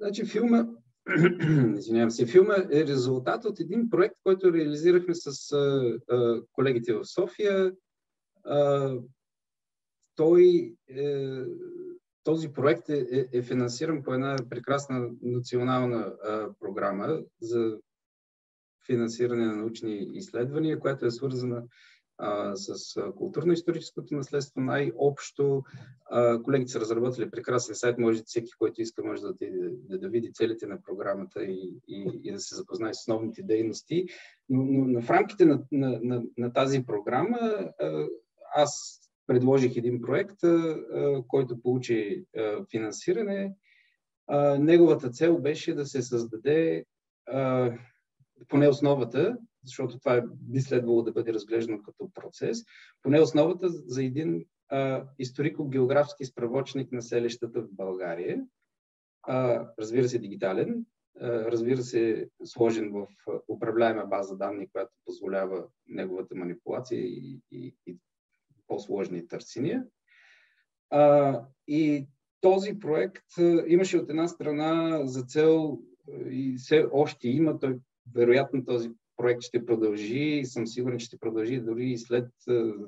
Значи 0.00 0.26
филма 0.26 0.64
извинявам 1.78 2.10
се, 2.10 2.26
филма 2.26 2.54
е 2.72 2.86
резултат 2.86 3.44
от 3.44 3.60
един 3.60 3.90
проект, 3.90 4.14
който 4.24 4.52
реализирахме 4.52 5.14
с 5.14 5.52
а, 5.52 5.98
а, 6.08 6.42
колегите 6.52 6.94
в 6.94 7.04
София. 7.04 7.72
А, 8.44 8.94
той, 10.16 10.74
е, 10.88 11.42
този 12.24 12.52
проект 12.52 12.88
е, 12.88 13.06
е, 13.10 13.38
е 13.38 13.42
финансиран 13.42 14.02
по 14.02 14.14
една 14.14 14.36
прекрасна 14.50 15.10
национална 15.22 16.14
а, 16.24 16.48
програма 16.60 17.20
за 17.40 17.78
финансиране 18.86 19.46
на 19.46 19.56
научни 19.56 20.10
изследвания, 20.12 20.80
която 20.80 21.06
е 21.06 21.10
свързана 21.10 21.62
а, 22.20 22.56
с 22.56 23.00
културно-историческото 23.16 24.14
наследство. 24.14 24.60
Най-общо 24.60 25.62
а, 26.10 26.42
колегите 26.42 26.72
са 26.72 26.80
разработили 26.80 27.30
прекрасен 27.30 27.74
сайт, 27.74 27.98
може 27.98 28.22
всеки, 28.26 28.52
който 28.58 28.82
иска, 28.82 29.04
може 29.04 29.22
да, 29.22 29.34
да, 29.40 29.98
да 29.98 30.08
види 30.08 30.32
целите 30.32 30.66
на 30.66 30.82
програмата 30.82 31.44
и, 31.44 31.74
и, 31.88 32.20
и 32.24 32.32
да 32.32 32.40
се 32.40 32.54
запознае 32.54 32.94
с 32.94 33.00
основните 33.00 33.42
дейности. 33.42 34.06
Но, 34.48 34.62
но 34.64 35.00
в 35.00 35.10
рамките 35.10 35.44
на, 35.44 35.62
на, 35.72 36.00
на, 36.02 36.22
на 36.38 36.52
тази 36.52 36.86
програма 36.86 37.38
а, 37.38 38.06
аз 38.54 39.00
предложих 39.26 39.76
един 39.76 40.00
проект, 40.00 40.44
а, 40.44 40.76
който 41.28 41.62
получи 41.62 42.24
а, 42.36 42.64
финансиране. 42.70 43.54
А, 44.26 44.58
неговата 44.58 45.10
цел 45.10 45.38
беше 45.38 45.74
да 45.74 45.86
се 45.86 46.02
създаде 46.02 46.84
а, 47.26 47.72
поне 48.48 48.68
основата, 48.68 49.38
защото 49.64 49.98
това 49.98 50.22
би 50.32 50.60
следвало 50.60 51.02
да 51.02 51.12
бъде 51.12 51.32
разглеждано 51.32 51.82
като 51.82 52.10
процес, 52.14 52.58
поне 53.02 53.20
основата 53.20 53.68
за 53.68 54.04
един 54.04 54.44
историко-географски 55.18 56.24
справочник 56.24 56.92
на 56.92 57.02
селищата 57.02 57.62
в 57.62 57.68
България, 57.72 58.46
а, 59.22 59.66
разбира 59.78 60.08
се 60.08 60.18
дигитален, 60.18 60.86
а, 61.20 61.28
разбира 61.28 61.82
се 61.82 62.28
сложен 62.44 62.92
в 62.92 63.06
управляема 63.48 64.06
база 64.06 64.36
данни, 64.36 64.68
която 64.72 64.92
позволява 65.04 65.66
неговата 65.88 66.34
манипулация 66.34 67.00
и, 67.00 67.40
и, 67.52 67.74
и 67.86 67.96
по-сложни 68.66 69.28
търсения. 69.28 69.84
А, 70.90 71.40
и 71.68 72.08
този 72.40 72.78
проект 72.78 73.24
имаше 73.66 73.98
от 73.98 74.10
една 74.10 74.28
страна 74.28 75.00
за 75.06 75.22
цел 75.22 75.78
и 76.30 76.54
все 76.58 76.86
още 76.92 77.28
има, 77.28 77.58
той 77.58 77.78
вероятно 78.14 78.64
този 78.64 78.90
проект 79.20 79.42
ще 79.42 79.66
продължи 79.66 80.18
и 80.18 80.46
съм 80.46 80.66
сигурен, 80.66 80.98
че 80.98 81.06
ще 81.06 81.18
продължи 81.18 81.60
дори 81.60 81.90
и 81.90 81.98
след 81.98 82.28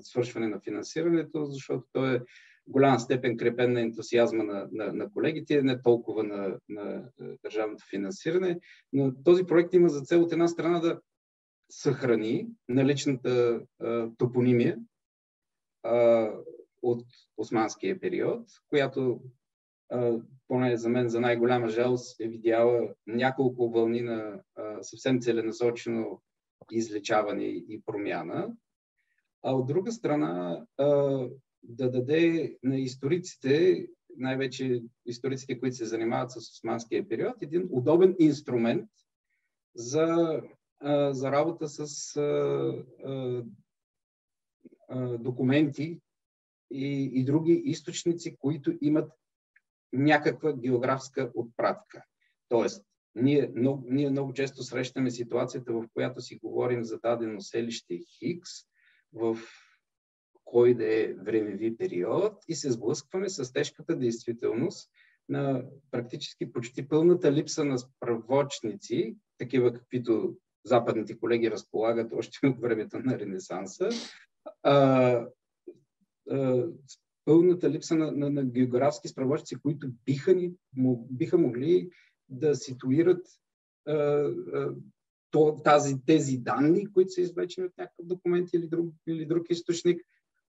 свършване 0.01 0.49
на 0.49 0.61
финансирането, 0.61 1.45
защото 1.45 1.85
той 1.93 2.17
е 2.17 2.21
голяма 2.67 3.01
степен 3.01 3.37
крепен 3.37 3.73
на 3.73 3.81
ентусиазма 3.81 4.45
на, 4.45 4.69
на, 4.73 4.93
на 4.93 5.13
колегите, 5.13 5.63
не 5.63 5.83
толкова 5.83 6.23
на, 6.23 6.59
на 6.69 7.09
държавното 7.45 7.85
финансиране. 7.91 8.61
Но 8.93 9.23
този 9.25 9.45
проект 9.45 9.75
има 9.75 9.89
за 9.89 10.01
цел 10.01 10.23
от 10.23 10.33
една 10.33 10.49
страна 10.49 10.81
да 10.81 11.01
съхрани 11.71 12.49
наличната 12.69 13.61
а, 13.81 14.09
топонимия 14.19 14.79
а, 15.83 16.29
от 16.83 17.05
османския 17.37 18.01
период, 18.01 18.47
която 18.69 19.21
поне 20.49 20.77
за 20.77 20.89
мен, 20.89 21.09
за 21.09 21.21
най-голяма 21.21 21.69
жалост, 21.69 22.21
е 22.21 22.29
видяла 22.29 22.95
няколко 23.07 23.71
вълни 23.71 24.01
на 24.01 24.43
съвсем 24.81 25.21
целенасочено 25.21 26.23
излечаване 26.73 27.45
и 27.45 27.83
промяна. 27.87 28.57
А 29.43 29.53
от 29.53 29.67
друга 29.67 29.93
страна, 29.93 30.65
да 31.63 31.91
даде 31.91 32.57
на 32.63 32.79
историците, 32.79 33.87
най-вече 34.17 34.83
историците, 35.07 35.61
които 35.61 35.77
се 35.77 35.85
занимават 35.85 36.31
с 36.31 36.37
османския 36.37 37.09
период, 37.09 37.35
един 37.41 37.69
удобен 37.71 38.17
инструмент 38.19 38.91
за, 39.75 40.41
за 41.11 41.33
работа 41.33 41.69
с 41.69 42.15
документи 45.19 46.01
и, 46.71 47.11
и 47.15 47.25
други 47.25 47.53
източници, 47.53 48.37
които 48.37 48.73
имат 48.81 49.13
някаква 49.93 50.53
географска 50.53 51.31
отпратка. 51.35 52.05
Тоест, 52.49 52.85
ние 53.15 53.53
много, 53.57 53.87
ние 53.91 54.11
много 54.11 54.33
често 54.33 54.63
срещаме 54.63 55.11
ситуацията, 55.11 55.73
в 55.73 55.89
която 55.95 56.21
си 56.21 56.39
говорим 56.43 56.85
за 56.85 56.99
дадено 56.99 57.41
селище 57.41 57.99
Хикс, 58.19 58.51
в 59.13 59.39
кой 60.45 60.75
да 60.75 61.03
е 61.03 61.15
времеви 61.15 61.77
период 61.77 62.45
и 62.49 62.55
се 62.55 62.71
сблъскваме 62.71 63.29
с 63.29 63.53
тежката 63.53 63.97
действителност 63.97 64.91
на 65.29 65.65
практически 65.91 66.53
почти 66.53 66.89
пълната 66.89 67.33
липса 67.33 67.65
на 67.65 67.79
справочници, 67.79 69.17
такива 69.39 69.73
каквито 69.73 70.37
западните 70.65 71.19
колеги 71.19 71.51
разполагат 71.51 72.13
още 72.13 72.47
от 72.47 72.61
времето 72.61 72.99
на 72.99 73.19
Ренесанса, 73.19 73.89
а, 74.63 74.75
а, 76.31 76.67
пълната 77.25 77.71
липса 77.71 77.95
на, 77.95 78.13
на, 78.13 78.31
на 78.31 78.45
географски 78.45 79.09
справочници, 79.09 79.57
които 79.63 79.89
биха, 80.05 80.35
ни, 80.35 80.53
биха 81.11 81.39
могли 81.39 81.91
да 82.29 82.57
ситуират 82.57 83.27
а, 83.87 83.93
а, 83.93 84.75
то, 85.31 85.61
тази, 85.65 86.05
тези 86.07 86.39
данни, 86.39 86.93
които 86.93 87.11
са 87.11 87.21
извлечени 87.21 87.67
от 87.67 87.79
някакъв 87.79 88.07
документ 88.07 88.49
или 88.53 88.69
друг, 88.69 88.95
или 89.07 89.27
друг 89.27 89.51
източник, 89.51 90.03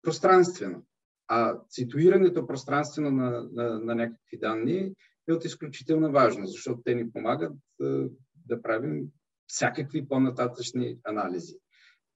пространствено. 0.02 0.86
А 1.28 1.60
ситуирането 1.70 2.48
пространствено 2.48 3.12
на, 3.12 3.50
на, 3.52 3.80
на 3.80 3.96
някакви 3.96 4.38
данни 4.38 4.94
е 5.30 5.34
от 5.34 5.46
изключителна 5.46 6.12
важност, 6.12 6.52
защото 6.52 6.82
те 6.82 6.96
ни 6.96 7.12
помагат 7.12 7.54
да, 7.80 8.10
да 8.48 8.62
правим 8.62 9.04
всякакви 9.48 10.08
по-нататъчни 10.08 10.98
анализи. 11.04 11.56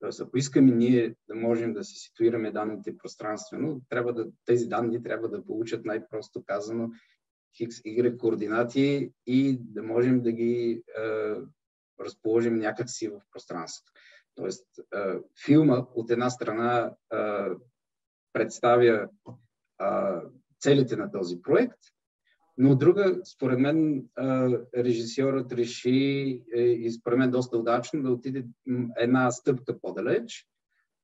Тоест, 0.05 0.21
ако 0.21 0.37
искаме 0.37 0.71
ние 0.71 1.15
да 1.27 1.35
можем 1.35 1.73
да 1.73 1.83
си 1.83 1.95
ситуираме 1.95 2.51
данните 2.51 2.97
пространствено, 2.97 3.81
трябва 3.89 4.13
да, 4.13 4.27
тези 4.45 4.67
данни 4.67 5.03
трябва 5.03 5.29
да 5.29 5.45
получат 5.45 5.85
най-просто 5.85 6.43
казано 6.43 6.89
X, 7.61 7.69
Y 7.85 8.17
координати 8.17 9.11
и 9.25 9.57
да 9.59 9.83
можем 9.83 10.21
да 10.21 10.31
ги 10.31 10.83
е, 10.97 11.01
разположим 11.99 12.55
някакси 12.55 13.07
в 13.07 13.21
пространството. 13.31 13.91
Тоест, 14.35 14.65
е, 14.79 14.97
филма 15.45 15.85
от 15.95 16.11
една 16.11 16.29
страна 16.29 16.95
е, 17.13 17.17
представя 18.33 19.09
е, 19.81 19.85
целите 20.59 20.95
на 20.95 21.11
този 21.11 21.41
проект, 21.41 21.79
но 22.57 22.75
друга, 22.75 23.21
според 23.25 23.59
мен, 23.59 24.05
режисьорът 24.77 25.51
реши 25.51 26.41
е, 26.55 26.61
и 26.61 26.91
според 26.91 27.19
мен 27.19 27.31
доста 27.31 27.57
удачно 27.57 28.03
да 28.03 28.11
отиде 28.11 28.45
една 28.97 29.31
стъпка 29.31 29.79
по-далеч. 29.79 30.47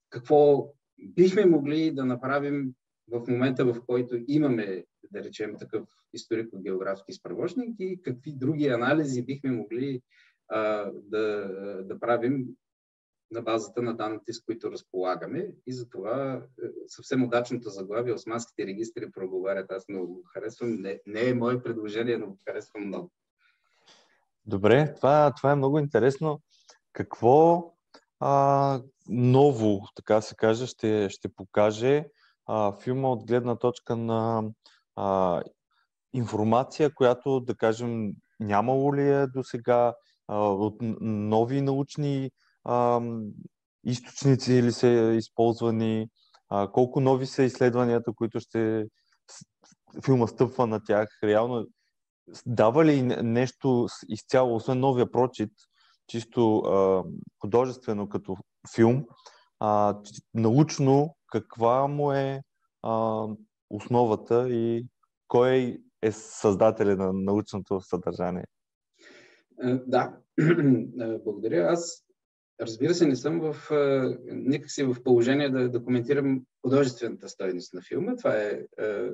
Какво 0.09 0.73
бихме 0.99 1.45
могли 1.45 1.91
да 1.91 2.05
направим 2.05 2.73
в 3.11 3.27
момента, 3.27 3.65
в 3.65 3.85
който 3.85 4.19
имаме, 4.27 4.85
да 5.11 5.23
речем, 5.23 5.55
такъв 5.59 5.83
историко-географски 6.13 7.13
справочник 7.13 7.75
и 7.79 8.01
какви 8.01 8.33
други 8.33 8.67
анализи 8.67 9.25
бихме 9.25 9.51
могли 9.51 10.01
да, 10.93 11.49
да 11.85 11.99
правим 11.99 12.45
на 13.31 13.41
базата 13.41 13.81
на 13.81 13.97
данните, 13.97 14.33
с 14.33 14.41
които 14.41 14.71
разполагаме. 14.71 15.53
И 15.67 15.73
затова 15.73 16.33
е, 16.33 16.67
съвсем 16.87 17.23
удачното 17.23 17.69
заглавие 17.69 18.13
Османските 18.13 18.65
регистри 18.65 19.11
проговарят. 19.11 19.71
Аз 19.71 19.89
много 19.89 20.13
го 20.13 20.23
харесвам. 20.33 20.69
Не, 20.69 20.99
не 21.05 21.29
е 21.29 21.33
мое 21.33 21.63
предложение, 21.63 22.17
но 22.17 22.27
го 22.27 22.37
харесвам 22.47 22.87
много. 22.87 23.11
Добре, 24.45 24.93
това, 24.93 25.33
това 25.37 25.51
е 25.51 25.55
много 25.55 25.79
интересно. 25.79 26.41
Какво 26.93 27.71
а, 28.19 28.81
ново, 29.09 29.81
така 29.95 30.21
се 30.21 30.35
каже, 30.35 30.67
ще, 30.67 31.09
ще 31.09 31.29
покаже 31.29 32.05
а, 32.45 32.77
филма 32.79 33.09
от 33.09 33.25
гледна 33.25 33.55
точка 33.55 33.95
на 33.95 34.43
а, 34.95 35.41
информация, 36.13 36.93
която, 36.95 37.39
да 37.39 37.55
кажем, 37.55 38.11
нямало 38.39 38.95
ли 38.95 39.09
е 39.09 39.27
до 39.27 39.43
сега, 39.43 39.93
от 40.27 40.75
нови 41.01 41.61
научни 41.61 42.31
а, 42.63 43.01
източници 43.83 44.53
или 44.53 44.71
са 44.71 44.87
използвани, 45.17 46.07
а, 46.49 46.71
колко 46.71 46.99
нови 46.99 47.25
са 47.25 47.43
изследванията, 47.43 48.13
които 48.13 48.39
ще 48.39 48.85
филма 50.05 50.27
стъпва 50.27 50.67
на 50.67 50.83
тях, 50.83 51.09
реално 51.23 51.67
дава 52.45 52.85
ли 52.85 53.01
нещо 53.23 53.87
изцяло, 54.09 54.55
освен 54.55 54.79
новия 54.79 55.11
прочит, 55.11 55.51
чисто 56.07 56.57
а, 56.57 57.03
художествено 57.39 58.09
като 58.09 58.35
филм, 58.75 59.05
а, 59.59 59.99
научно 60.33 61.15
каква 61.27 61.87
му 61.87 62.11
е 62.11 62.41
а, 62.83 63.25
основата 63.69 64.49
и 64.49 64.85
кой 65.27 65.77
е 66.01 66.11
създателя 66.11 66.95
на 66.95 67.13
научното 67.13 67.81
съдържание? 67.81 68.45
Да, 69.87 70.17
благодаря. 71.23 71.67
Аз 71.71 72.05
Разбира 72.61 72.93
се, 72.93 73.07
не 73.07 73.15
съм 73.15 73.39
в 73.39 73.71
никакси 74.31 74.83
в 74.83 74.95
положение 75.03 75.49
да, 75.49 75.69
да 75.69 75.83
коментирам 75.83 76.45
художествената 76.61 77.29
стойност 77.29 77.73
на 77.73 77.81
филма. 77.81 78.15
Това 78.15 78.37
е, 78.37 78.65
е 78.79 79.09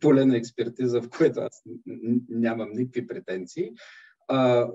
поле 0.00 0.24
на 0.24 0.36
експертиза, 0.36 1.02
в 1.02 1.08
което 1.08 1.40
аз 1.40 1.62
нямам 2.28 2.70
никакви 2.72 3.06
претенции. 3.06 3.72
А, 4.28 4.58
а, 4.58 4.70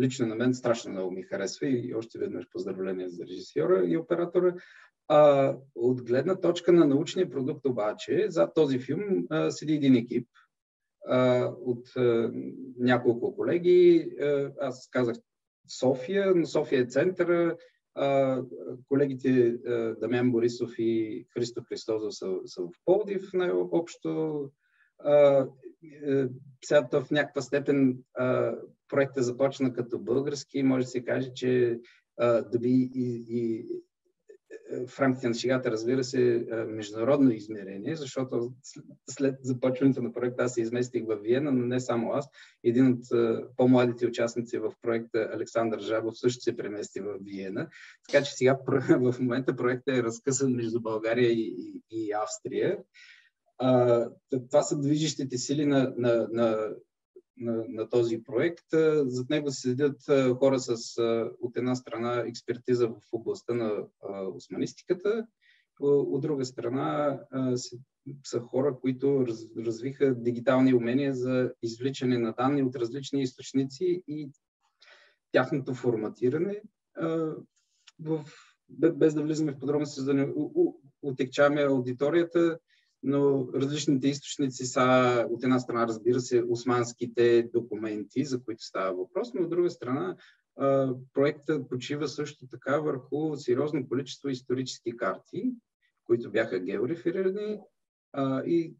лично 0.00 0.26
на 0.26 0.34
мен 0.34 0.54
страшно 0.54 0.92
много 0.92 1.10
ми 1.10 1.22
харесва 1.22 1.66
и 1.66 1.94
още 1.94 2.18
веднъж 2.18 2.48
поздравления 2.50 3.08
за 3.08 3.26
режисьора 3.26 3.84
и 3.86 3.96
оператора. 3.96 4.54
А, 5.08 5.54
от 5.74 6.02
гледна 6.02 6.40
точка 6.40 6.72
на 6.72 6.86
научния 6.86 7.30
продукт 7.30 7.66
обаче, 7.66 8.26
за 8.28 8.52
този 8.54 8.78
филм 8.78 9.26
а, 9.30 9.50
седи 9.50 9.74
един 9.74 9.94
екип 9.94 10.28
а, 11.06 11.50
от 11.60 11.96
а, 11.96 12.32
няколко 12.78 13.36
колеги. 13.36 14.10
А, 14.20 14.52
аз 14.60 14.88
казах 14.90 15.16
София, 15.68 16.32
но 16.34 16.46
София 16.46 16.80
е 16.80 16.86
центъра. 16.86 17.56
Колегите 18.88 19.56
Дамян 20.00 20.32
Борисов 20.32 20.70
и 20.78 21.24
Христо 21.34 21.62
Христозов 21.68 22.14
са, 22.14 22.34
са 22.44 22.62
в 22.62 22.68
Полдив 22.84 23.30
най-общо. 23.34 24.40
Е, 26.06 26.26
сега 26.64 26.88
в 26.92 27.10
някаква 27.10 27.42
степен 27.42 27.98
проектът 28.88 29.24
започна 29.24 29.72
като 29.72 29.98
български. 29.98 30.62
Може 30.62 30.84
да 30.84 30.90
се 30.90 31.04
каже, 31.04 31.32
че 31.34 31.80
доби 32.52 32.90
и, 32.94 33.26
и 33.28 33.66
в 34.86 35.00
рамките 35.00 35.28
на 35.28 35.34
шегата, 35.34 35.70
разбира 35.70 36.04
се, 36.04 36.46
международно 36.68 37.30
измерение, 37.30 37.96
защото 37.96 38.52
след 39.10 39.34
започването 39.42 40.02
на 40.02 40.12
проекта 40.12 40.44
аз 40.44 40.54
се 40.54 40.60
изместих 40.60 41.04
в 41.06 41.16
Виена, 41.22 41.52
но 41.52 41.66
не 41.66 41.80
само 41.80 42.12
аз. 42.12 42.28
Един 42.64 42.86
от 42.92 43.00
по-младите 43.56 44.06
участници 44.06 44.58
в 44.58 44.72
проекта, 44.82 45.30
Александър 45.32 45.80
Жабов, 45.80 46.18
също 46.18 46.42
се 46.42 46.56
премести 46.56 47.00
в 47.00 47.14
Виена. 47.20 47.68
Така 48.08 48.24
че 48.24 48.32
сега 48.32 48.58
в 49.00 49.14
момента 49.20 49.56
проектът 49.56 49.96
е 49.96 50.02
разкъсан 50.02 50.52
между 50.52 50.80
България 50.80 51.30
и, 51.30 51.56
и, 51.58 51.82
и 51.90 52.12
Австрия. 52.12 52.78
А, 53.58 54.08
това 54.50 54.62
са 54.62 54.80
движещите 54.80 55.38
сили 55.38 55.66
на, 55.66 55.94
на, 55.96 56.28
на 56.30 56.68
на, 57.36 57.64
на 57.68 57.88
този 57.88 58.22
проект. 58.22 58.64
Зад 59.06 59.30
него 59.30 59.50
се 59.50 59.60
седят 59.60 60.02
хора 60.38 60.58
с 60.58 61.00
от 61.40 61.56
една 61.56 61.74
страна 61.74 62.24
експертиза 62.26 62.88
в 62.88 63.00
областта 63.12 63.54
на 63.54 63.84
османистиката, 64.34 65.26
от 65.80 66.22
друга 66.22 66.44
страна 66.44 67.20
са 68.24 68.40
хора, 68.40 68.76
които 68.80 69.26
развиха 69.56 70.14
дигитални 70.14 70.74
умения 70.74 71.14
за 71.14 71.52
извличане 71.62 72.18
на 72.18 72.32
данни 72.32 72.62
от 72.62 72.76
различни 72.76 73.22
източници 73.22 74.02
и 74.08 74.30
тяхното 75.32 75.74
форматиране. 75.74 76.62
В, 78.00 78.24
без 78.70 79.14
да 79.14 79.22
влизаме 79.22 79.52
в 79.52 79.58
подробности, 79.58 80.00
за 80.00 80.06
да 80.06 80.14
не 80.14 80.32
отекчаваме 81.02 81.62
аудиторията, 81.62 82.58
но 83.02 83.48
различните 83.54 84.08
източници 84.08 84.64
са 84.64 85.26
от 85.30 85.44
една 85.44 85.58
страна, 85.58 85.86
разбира 85.86 86.20
се, 86.20 86.44
османските 86.48 87.48
документи, 87.54 88.24
за 88.24 88.42
които 88.42 88.62
става 88.64 88.96
въпрос, 88.96 89.34
но 89.34 89.42
от 89.42 89.50
друга 89.50 89.70
страна 89.70 90.16
проектът 91.14 91.68
почива 91.68 92.08
също 92.08 92.46
така 92.48 92.78
върху 92.78 93.36
сериозно 93.36 93.88
количество 93.88 94.28
исторически 94.28 94.96
карти, 94.96 95.52
които 96.04 96.30
бяха 96.30 96.60
геореферирани 96.60 97.60
и 98.46 98.74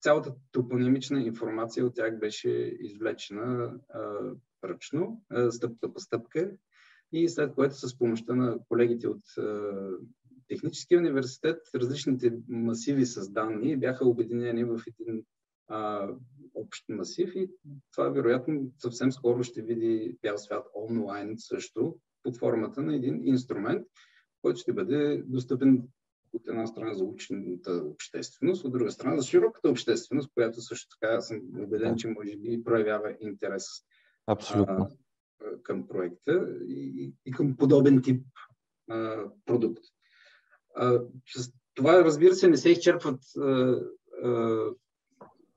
цялата 0.00 0.34
топонимична 0.52 1.22
информация 1.22 1.86
от 1.86 1.94
тях 1.94 2.18
беше 2.18 2.50
извлечена 2.80 3.80
ръчно, 4.64 5.24
стъпка 5.50 5.92
по 5.92 6.00
стъпка. 6.00 6.50
И 7.12 7.28
след 7.28 7.54
което 7.54 7.74
с 7.74 7.98
помощта 7.98 8.34
на 8.34 8.58
колегите 8.68 9.08
от 9.08 9.22
Техническия 10.52 10.98
университет 10.98 11.58
различните 11.74 12.32
масиви 12.48 13.06
с 13.06 13.30
данни 13.30 13.76
бяха 13.76 14.08
обединени 14.08 14.64
в 14.64 14.80
един 14.86 15.24
а, 15.68 16.08
общ 16.54 16.84
масив 16.88 17.34
и 17.34 17.50
това 17.92 18.08
вероятно 18.08 18.72
съвсем 18.78 19.12
скоро 19.12 19.42
ще 19.42 19.62
види 19.62 20.16
бял 20.22 20.38
свят 20.38 20.66
онлайн 20.74 21.34
също 21.38 21.96
под 22.22 22.36
формата 22.36 22.82
на 22.82 22.96
един 22.96 23.28
инструмент, 23.28 23.86
който 24.42 24.60
ще 24.60 24.72
бъде 24.72 25.22
достъпен 25.26 25.82
от 26.32 26.48
една 26.48 26.66
страна 26.66 26.94
за 26.94 27.04
учената 27.04 27.72
общественост, 27.72 28.64
от 28.64 28.72
друга 28.72 28.90
страна 28.90 29.16
за 29.16 29.26
широката 29.26 29.68
общественост, 29.70 30.30
която 30.34 30.60
също 30.60 30.96
така 31.00 31.20
съм 31.20 31.40
убеден, 31.58 31.96
че 31.96 32.08
може 32.08 32.36
би 32.36 32.64
проявява 32.64 33.16
интерес 33.20 33.64
Абсолютно. 34.26 34.88
А, 35.44 35.62
към 35.62 35.88
проекта 35.88 36.48
и, 36.68 37.12
и 37.26 37.32
към 37.32 37.56
подобен 37.56 38.02
тип 38.02 38.26
а, 38.90 39.24
продукт. 39.44 39.84
С 41.36 41.52
това, 41.74 42.04
разбира 42.04 42.34
се, 42.34 42.48
не 42.48 42.56
се 42.56 42.70
изчерпват 42.70 43.20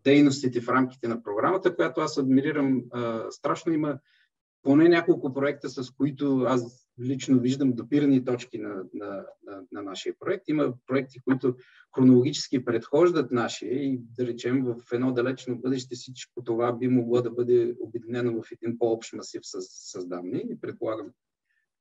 дейностите 0.04 0.62
в 0.62 0.70
рамките 0.70 1.08
на 1.08 1.24
програмата, 1.24 1.76
която 1.76 2.02
аз 2.02 2.18
адмирирам 2.18 2.84
страшно. 3.30 3.74
Има 3.74 4.00
поне 4.64 4.90
няколко 4.90 5.34
проекта, 5.34 5.70
с 5.70 5.92
които 5.92 6.46
аз 6.48 6.88
лично 7.02 7.40
виждам 7.40 7.74
допирани 7.74 8.26
точки 8.26 8.58
на, 8.58 8.84
на, 8.94 9.26
на, 9.44 9.62
на 9.72 9.82
нашия 9.82 10.16
проект. 10.20 10.44
Има 10.48 10.74
проекти, 10.88 11.22
които 11.22 11.56
хронологически 11.96 12.66
предхождат 12.66 13.32
нашия 13.32 13.74
и 13.74 14.00
да 14.18 14.28
речем 14.28 14.66
в 14.66 14.76
едно 14.94 15.12
далечно 15.12 15.58
бъдеще 15.58 15.96
всичко 15.96 16.44
това 16.44 16.74
би 16.74 16.88
могло 16.88 17.22
да 17.22 17.32
бъде 17.32 17.76
обединено 17.80 18.42
в 18.42 18.52
един 18.52 18.78
по-общ 18.78 19.14
масив 19.14 19.42
с, 19.44 19.62
с 19.62 20.08
данни. 20.08 20.46
И 20.50 20.60
предполагам, 20.60 21.08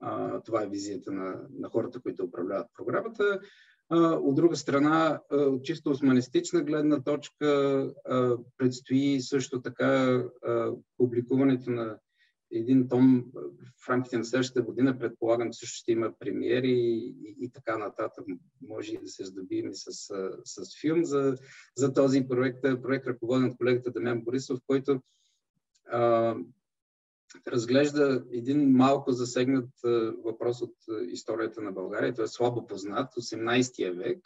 а, 0.00 0.40
това 0.40 0.62
е 0.62 0.68
визията 0.68 1.12
на, 1.12 1.40
на 1.59 1.68
хората, 1.68 2.00
които 2.00 2.24
управляват 2.24 2.66
програмата. 2.76 3.40
А, 3.88 3.98
от 3.98 4.35
друга 4.35 4.57
страна, 4.57 5.20
от 5.30 5.64
чисто 5.64 5.90
османистична 5.90 6.62
гледна 6.62 7.02
точка, 7.02 7.46
а, 8.04 8.37
предстои 8.57 9.20
също 9.20 9.62
така 9.62 10.22
публикуването 10.96 11.70
на 11.70 11.98
един 12.54 12.88
том 12.88 13.33
в 13.85 13.88
рамките 13.88 14.18
на 14.18 14.24
следващата 14.24 14.62
година, 14.62 14.98
предполагам, 14.98 15.52
също 15.52 15.76
ще 15.76 15.92
има 15.92 16.12
премиери 16.18 16.70
и, 16.70 17.16
и, 17.22 17.37
и 17.40 17.50
така 17.50 17.78
нататък. 17.78 18.24
Може 18.68 18.94
и 18.94 18.98
да 18.98 19.09
се 19.09 19.24
здобием 19.24 19.70
с, 19.72 19.90
с 20.44 20.80
филм 20.80 21.04
за, 21.04 21.37
за 21.76 21.92
този 21.92 22.28
проект. 22.28 22.62
Проект 22.83 23.07
ръководен 23.07 23.44
от 23.44 23.57
колегата 23.57 23.90
Дамян 23.90 24.20
Борисов, 24.24 24.59
който 24.66 25.00
а, 25.90 26.35
разглежда 27.49 28.25
един 28.33 28.73
малко 28.73 29.12
засегнат 29.12 29.70
въпрос 30.25 30.62
от 30.62 30.75
историята 31.09 31.62
на 31.62 31.73
България. 31.73 32.14
Той 32.14 32.25
е 32.25 32.29
слабо 32.29 32.66
познат, 32.66 33.14
18 33.14 33.97
век. 33.97 34.18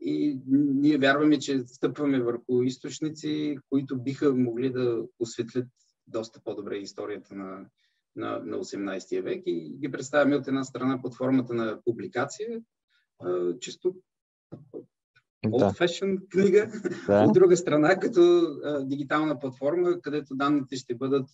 И 0.00 0.38
ние 0.46 0.98
вярваме, 0.98 1.38
че 1.38 1.62
стъпваме 1.66 2.22
върху 2.22 2.62
източници, 2.62 3.58
които 3.70 4.02
биха 4.02 4.34
могли 4.34 4.72
да 4.72 5.02
осветлят 5.18 5.68
доста 6.06 6.40
по-добре 6.44 6.76
историята 6.76 7.34
на, 7.34 7.66
на, 8.16 8.40
на 8.44 8.56
18 8.56 9.22
век 9.22 9.42
и 9.46 9.76
ги 9.78 9.90
представяме 9.90 10.36
от 10.36 10.48
една 10.48 10.64
страна 10.64 11.02
под 11.02 11.16
формата 11.16 11.54
на 11.54 11.80
публикация, 11.84 12.60
а, 13.18 13.58
чисто 13.58 13.94
old 15.46 15.78
fashion 15.78 16.28
книга, 16.28 16.70
да. 17.06 17.22
от 17.22 17.34
друга 17.34 17.56
страна 17.56 17.98
като 17.98 18.20
а, 18.64 18.84
дигитална 18.84 19.38
платформа, 19.38 20.00
където 20.00 20.34
данните 20.34 20.76
ще 20.76 20.94
бъдат 20.94 21.28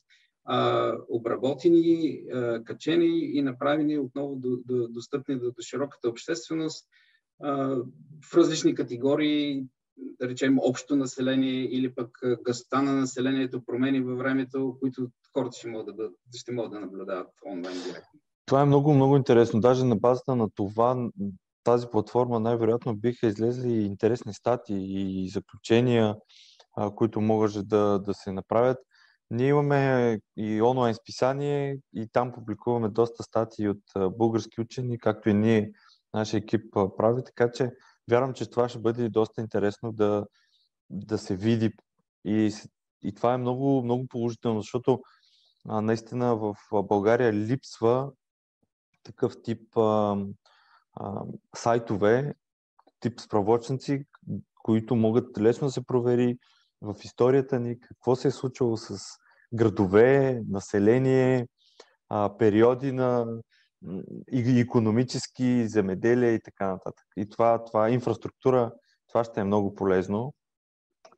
а, 0.47 0.93
обработени, 1.09 2.23
а, 2.35 2.65
качени 2.65 3.19
и 3.19 3.43
направени 3.43 3.99
отново 3.99 4.37
до, 4.37 4.57
до, 4.65 4.89
достъпни 4.89 5.39
до, 5.39 5.51
до 5.51 5.63
широката 5.63 6.09
общественост 6.09 6.89
а, 7.43 7.77
в 8.25 8.35
различни 8.35 8.75
категории, 8.75 9.65
да 10.21 10.29
речем, 10.29 10.59
общо 10.59 10.97
население 10.97 11.65
или 11.65 11.95
пък 11.95 12.19
гъста 12.45 12.83
на 12.83 12.93
населението, 12.93 13.65
промени 13.67 14.01
във 14.01 14.19
времето, 14.19 14.77
които 14.81 15.09
хората 15.33 15.59
ще 15.59 15.69
могат 15.69 15.87
да, 15.87 15.93
бъдат, 15.93 16.15
ще 16.37 16.53
могат 16.53 16.73
да 16.73 16.81
наблюдават 16.81 17.29
онлайн 17.47 17.77
директно. 17.87 18.21
Това 18.47 18.63
е 18.63 18.65
много, 18.65 18.95
много 18.95 19.17
интересно. 19.17 19.61
Даже 19.61 19.85
на 19.85 19.97
базата 19.97 20.37
на 20.37 20.51
това, 20.55 21.09
тази 21.65 21.87
платформа 21.87 22.41
най-вероятно 22.41 22.97
биха 22.97 23.27
излезли 23.27 23.73
интересни 23.73 24.35
статии 24.35 25.25
и 25.25 25.29
заключения, 25.29 26.17
които 26.97 27.21
могат 27.21 27.69
да, 27.69 27.99
да 27.99 28.15
се 28.15 28.33
направят. 28.33 28.79
Ние 29.31 29.49
имаме 29.49 30.21
и 30.37 30.63
онлайн 30.63 30.95
списание 30.95 31.79
и 31.95 32.09
там 32.13 32.33
публикуваме 32.33 32.89
доста 32.89 33.23
статии 33.23 33.69
от 33.69 33.83
български 33.97 34.61
учени, 34.61 34.99
както 34.99 35.29
и 35.29 35.35
ние, 35.35 35.73
нашия 36.15 36.39
екип 36.39 36.75
прави, 36.99 37.25
така 37.25 37.53
че 37.53 37.71
вярвам, 38.11 38.35
че 38.35 38.51
това 38.51 38.69
ще 38.69 38.79
бъде 38.79 39.09
доста 39.09 39.41
интересно 39.41 39.93
да, 39.93 40.27
да 40.91 41.19
се 41.19 41.37
види. 41.37 41.73
И, 42.25 42.53
и 43.03 43.15
това 43.15 43.35
е 43.35 43.39
много, 43.39 43.83
много 43.83 44.07
положително, 44.07 44.61
защото 44.61 45.01
а, 45.69 45.81
наистина 45.81 46.37
в 46.37 46.57
България 46.73 47.33
липсва 47.33 48.13
такъв 49.03 49.43
тип 49.43 49.77
а, 49.77 50.17
а, 50.93 51.23
сайтове, 51.57 52.35
тип 53.01 53.21
справочници, 53.21 54.05
които 54.63 54.97
могат 54.97 55.39
лесно 55.39 55.67
да 55.67 55.73
се 55.73 55.87
провери 55.87 56.39
в 56.81 56.95
историята 57.05 57.61
ни 57.61 57.81
какво 57.81 58.17
се 58.17 58.29
е 58.29 58.31
случило 58.31 58.77
с 58.77 58.99
градове, 59.55 60.43
население, 60.49 61.49
а, 62.09 62.37
периоди 62.39 62.93
на, 62.93 63.27
и 64.33 64.61
економически, 64.61 65.69
земеделие 65.69 66.31
и 66.31 66.41
така 66.43 66.69
нататък. 66.69 67.07
И 67.17 67.29
това, 67.29 67.65
това 67.65 67.91
инфраструктура, 67.91 68.73
това 69.09 69.25
ще 69.25 69.41
е 69.41 69.45
много 69.45 69.75
полезно. 69.75 70.35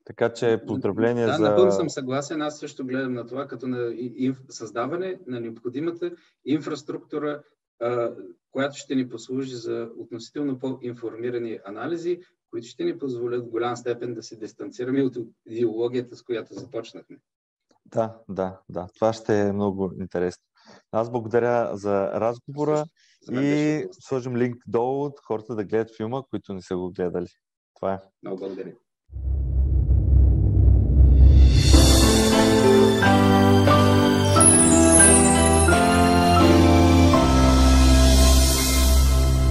Така 0.05 0.33
че 0.33 0.63
поздравление 0.67 1.27
да, 1.27 1.33
за... 1.33 1.43
Да, 1.43 1.51
напълно 1.51 1.73
съм 1.73 1.91
съгласен. 1.91 2.43
Аз 2.43 2.59
също 2.59 2.87
гледам 2.87 3.15
на 3.15 3.27
това 3.27 3.49
като 3.49 3.67
на 3.67 3.93
създаване 4.49 5.19
на 5.27 5.41
необходимата 5.41 6.11
инфраструктура, 6.45 7.43
която 8.51 8.77
ще 8.77 8.95
ни 8.95 9.09
послужи 9.09 9.55
за 9.55 9.89
относително 9.97 10.59
по-информирани 10.59 11.59
анализи, 11.65 12.21
които 12.51 12.67
ще 12.67 12.85
ни 12.85 12.99
позволят 12.99 13.47
в 13.47 13.51
голям 13.51 13.77
степен 13.77 14.15
да 14.15 14.23
се 14.23 14.37
дистанцираме 14.37 15.03
от 15.03 15.17
идеологията, 15.47 16.17
с 16.17 16.23
която 16.23 16.55
започнахме. 16.55 17.19
Да, 17.87 18.17
да, 18.29 18.61
да. 18.69 18.89
Това 18.95 19.13
ще 19.13 19.41
е 19.41 19.53
много 19.53 19.93
интересно. 20.01 20.45
Аз 20.93 21.11
благодаря 21.11 21.77
за 21.77 22.11
разговора 22.11 22.85
и 23.33 23.87
сложим 24.01 24.37
линк 24.37 24.63
долу 24.67 25.05
от 25.05 25.21
хората 25.21 25.55
да 25.55 25.65
гледат 25.65 25.97
филма, 25.97 26.23
които 26.31 26.55
не 26.55 26.63
са 26.63 26.77
го 26.77 26.91
гледали. 26.91 27.29
Това 27.75 27.95
е. 27.95 28.01
Много 28.23 28.39
благодаря. 28.39 28.73